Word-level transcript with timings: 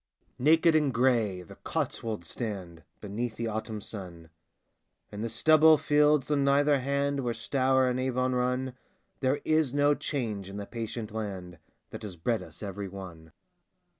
Naked 0.39 0.73
and 0.73 0.91
grey 0.91 1.43
the 1.43 1.57
Cotswolds 1.57 2.27
stand 2.27 2.77
Before 2.77 3.01
Beneath 3.09 3.35
the 3.35 3.45
autumn 3.45 3.79
sun, 3.79 4.15
Edgehill 4.23 5.07
And 5.11 5.23
the 5.23 5.29
stubble 5.29 5.77
fields 5.77 6.31
on 6.31 6.47
either 6.47 6.79
hand 6.79 7.19
October 7.19 7.23
Where 7.23 7.33
Stour 7.35 7.87
and 7.87 7.99
Avon 7.99 8.33
run, 8.33 8.65
1642. 9.21 9.27
There 9.51 9.59
is 9.59 9.73
no 9.75 9.93
change 9.93 10.49
in 10.49 10.57
the 10.57 10.65
patient 10.65 11.11
land 11.11 11.59
That 11.91 12.01
has 12.01 12.15
bred 12.15 12.41
us 12.41 12.63
every 12.63 12.87
one. 12.87 13.31